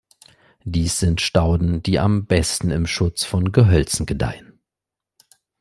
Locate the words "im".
2.71-2.87